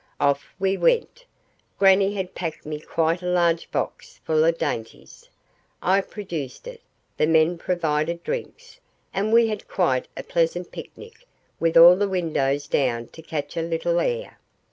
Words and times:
Off 0.19 0.51
we 0.57 0.75
went. 0.75 1.25
Grannie 1.77 2.15
had 2.15 2.33
packed 2.33 2.65
me 2.65 2.79
quite 2.79 3.21
a 3.21 3.27
large 3.27 3.69
box 3.69 4.17
full 4.23 4.43
of 4.43 4.57
dainties. 4.57 5.29
I 5.79 6.01
produced 6.01 6.65
it, 6.65 6.81
the 7.17 7.27
men 7.27 7.59
provided 7.59 8.23
drinks, 8.23 8.79
and 9.13 9.31
we 9.31 9.47
had 9.49 9.67
quite 9.67 10.07
a 10.17 10.23
pleasant 10.23 10.71
picnic, 10.71 11.27
with 11.59 11.77
all 11.77 11.95
the 11.95 12.09
windows 12.09 12.65
down 12.65 13.09
to 13.09 13.21
catch 13.21 13.55
a 13.55 13.61
little 13.61 13.99
air. 13.99 14.39